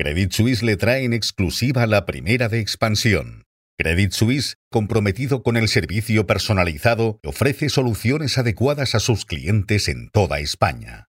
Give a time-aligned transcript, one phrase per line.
[0.00, 3.46] Credit Suisse le trae en exclusiva la primera de expansión.
[3.76, 10.38] Credit Suisse, comprometido con el servicio personalizado, ofrece soluciones adecuadas a sus clientes en toda
[10.38, 11.08] España.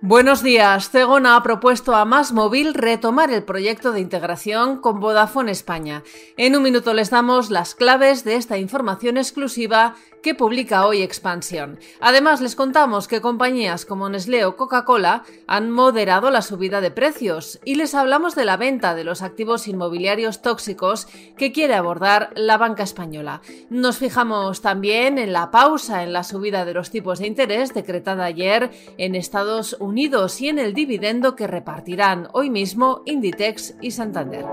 [0.00, 0.90] Buenos días.
[0.90, 6.02] Cegona ha propuesto a Más Móvil retomar el proyecto de integración con Vodafone España.
[6.36, 11.78] En un minuto les damos las claves de esta información exclusiva que publica hoy Expansión.
[12.00, 17.60] Además, les contamos que compañías como Nestlé o Coca-Cola han moderado la subida de precios
[17.64, 21.06] y les hablamos de la venta de los activos inmobiliarios tóxicos
[21.36, 23.42] que quiere abordar la banca española.
[23.68, 28.24] Nos fijamos también en la pausa en la subida de los tipos de interés decretada
[28.24, 34.46] ayer en Estados Unidos y en el dividendo que repartirán hoy mismo Inditex y Santander.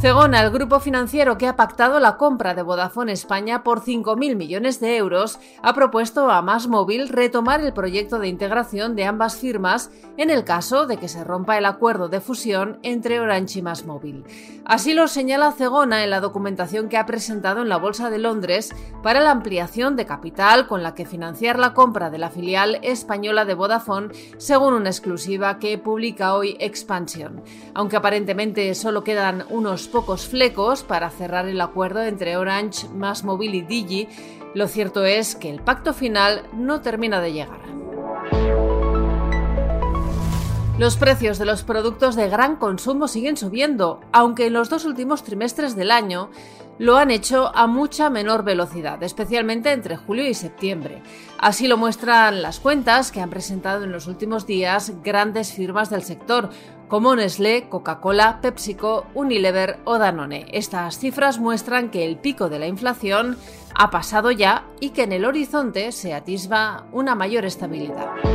[0.00, 4.80] Cegona, el grupo financiero que ha pactado la compra de Vodafone España por 5.000 millones
[4.80, 9.90] de euros, ha propuesto a Más Móvil retomar el proyecto de integración de ambas firmas
[10.16, 13.84] en el caso de que se rompa el acuerdo de fusión entre Orange y Más
[13.84, 14.24] Móvil.
[14.64, 18.74] Así lo señala Cegona en la documentación que ha presentado en la Bolsa de Londres
[19.02, 23.44] para la ampliación de capital con la que financiar la compra de la filial española
[23.44, 27.42] de Vodafone, según una exclusiva que publica hoy Expansion.
[27.74, 33.54] Aunque aparentemente solo quedan unos pocos flecos para cerrar el acuerdo entre Orange, Más Móvil
[33.54, 34.08] y Digi,
[34.54, 37.79] lo cierto es que el pacto final no termina de llegar.
[40.80, 45.22] Los precios de los productos de gran consumo siguen subiendo, aunque en los dos últimos
[45.22, 46.30] trimestres del año
[46.78, 51.02] lo han hecho a mucha menor velocidad, especialmente entre julio y septiembre.
[51.38, 56.02] Así lo muestran las cuentas que han presentado en los últimos días grandes firmas del
[56.02, 56.48] sector,
[56.88, 60.46] como Nestlé, Coca-Cola, PepsiCo, Unilever o Danone.
[60.50, 63.36] Estas cifras muestran que el pico de la inflación
[63.74, 68.29] ha pasado ya y que en el horizonte se atisba una mayor estabilidad.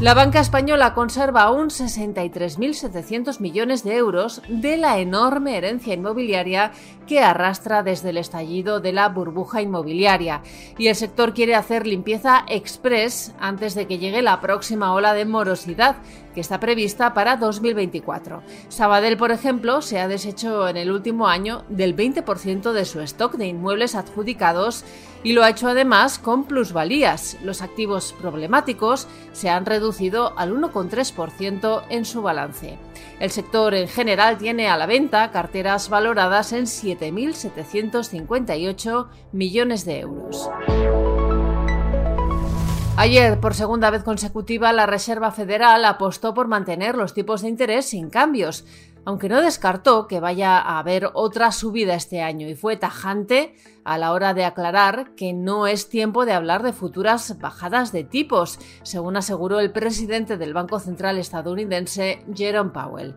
[0.00, 6.70] La banca española conserva aún 63.700 millones de euros de la enorme herencia inmobiliaria
[7.08, 10.42] que arrastra desde el estallido de la burbuja inmobiliaria.
[10.78, 15.24] Y el sector quiere hacer limpieza express antes de que llegue la próxima ola de
[15.24, 15.96] morosidad
[16.38, 18.44] que está prevista para 2024.
[18.68, 23.34] Sabadell, por ejemplo, se ha deshecho en el último año del 20% de su stock
[23.34, 24.84] de inmuebles adjudicados
[25.24, 27.38] y lo ha hecho además con plusvalías.
[27.42, 32.78] Los activos problemáticos se han reducido al 1,3% en su balance.
[33.18, 40.48] El sector en general tiene a la venta carteras valoradas en 7.758 millones de euros.
[43.00, 47.86] Ayer, por segunda vez consecutiva, la Reserva Federal apostó por mantener los tipos de interés
[47.86, 48.64] sin cambios,
[49.08, 53.96] aunque no descartó que vaya a haber otra subida este año y fue tajante a
[53.96, 58.58] la hora de aclarar que no es tiempo de hablar de futuras bajadas de tipos,
[58.82, 63.16] según aseguró el presidente del Banco Central estadounidense Jerome Powell.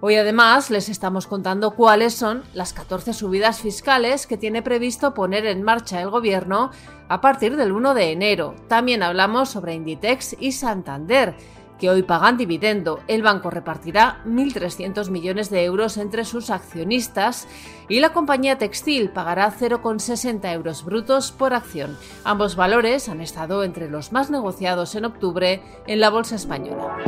[0.00, 5.46] Hoy además les estamos contando cuáles son las 14 subidas fiscales que tiene previsto poner
[5.46, 6.70] en marcha el gobierno
[7.08, 8.54] a partir del 1 de enero.
[8.68, 11.34] También hablamos sobre Inditex y Santander
[11.82, 13.00] que hoy pagan dividendo.
[13.08, 17.48] El banco repartirá 1.300 millones de euros entre sus accionistas
[17.88, 21.98] y la compañía textil pagará 0,60 euros brutos por acción.
[22.22, 26.98] Ambos valores han estado entre los más negociados en octubre en la Bolsa Española.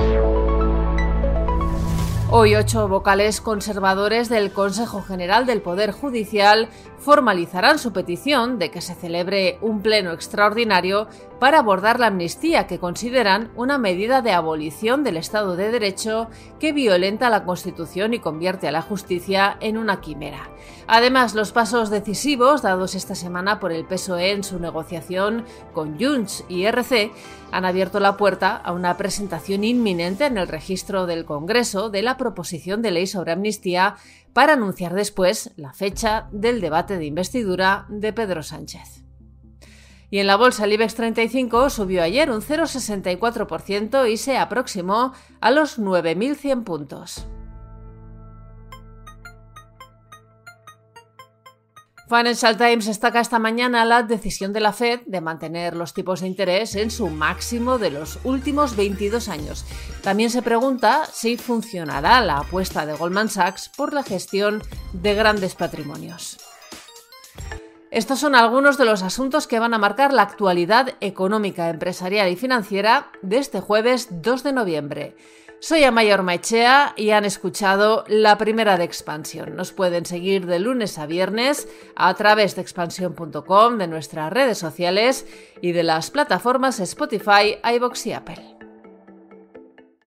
[2.36, 6.68] Hoy ocho vocales conservadores del Consejo General del Poder Judicial
[6.98, 11.06] formalizarán su petición de que se celebre un pleno extraordinario
[11.44, 16.72] para abordar la amnistía que consideran una medida de abolición del Estado de Derecho que
[16.72, 20.49] violenta la Constitución y convierte a la justicia en una quimera.
[20.87, 25.44] Además, los pasos decisivos dados esta semana por el PSOE en su negociación
[25.75, 27.12] con Junts y RC
[27.53, 32.16] han abierto la puerta a una presentación inminente en el registro del Congreso de la
[32.16, 33.97] proposición de ley sobre amnistía
[34.33, 39.04] para anunciar después la fecha del debate de investidura de Pedro Sánchez.
[40.14, 45.50] Y en la bolsa el IBEX 35 subió ayer un 0,64% y se aproximó a
[45.50, 47.27] los 9.100 puntos.
[52.09, 56.28] Financial Times destaca esta mañana la decisión de la Fed de mantener los tipos de
[56.28, 59.65] interés en su máximo de los últimos 22 años.
[60.04, 64.62] También se pregunta si funcionará la apuesta de Goldman Sachs por la gestión
[64.92, 66.53] de grandes patrimonios.
[67.94, 72.34] Estos son algunos de los asuntos que van a marcar la actualidad económica, empresarial y
[72.34, 75.16] financiera de este jueves 2 de noviembre.
[75.60, 79.54] Soy Amaya Ormaechea y han escuchado la primera de Expansión.
[79.54, 85.24] Nos pueden seguir de lunes a viernes a través de expansión.com, de nuestras redes sociales
[85.62, 88.53] y de las plataformas Spotify, iBox y Apple.